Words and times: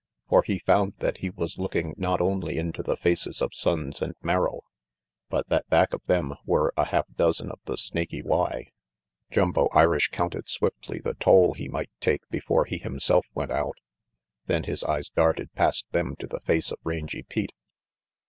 For 0.29 0.41
he 0.41 0.57
found 0.57 0.95
that 0.97 1.17
he 1.17 1.29
was 1.29 1.59
looking 1.59 1.93
not 1.95 2.21
only 2.21 2.57
into 2.57 2.81
the 2.81 2.97
faces 2.97 3.39
of 3.39 3.51
Sonnes 3.53 4.01
and 4.01 4.15
Merrill, 4.23 4.63
but 5.29 5.47
that 5.49 5.69
back 5.69 5.93
of 5.93 6.03
them 6.05 6.33
were 6.43 6.73
a 6.75 6.85
half 6.85 7.05
dozen 7.15 7.51
of 7.51 7.59
the 7.65 7.77
Snaky 7.77 8.23
Y. 8.23 8.69
Jumbo 9.29 9.67
Irish 9.73 10.07
counted 10.09 10.49
swiftly 10.49 10.97
the 10.97 11.13
toll 11.13 11.53
he 11.53 11.67
might 11.69 11.91
take 11.99 12.27
before 12.29 12.65
he 12.65 12.79
himself 12.79 13.27
went 13.35 13.51
out; 13.51 13.77
then 14.47 14.63
his 14.63 14.83
eyes 14.85 15.09
darted 15.11 15.53
past 15.53 15.85
them 15.91 16.15
to 16.15 16.25
the 16.25 16.39
face 16.41 16.71
of 16.71 16.79
Rangy 16.83 17.21
Pete. 17.21 17.53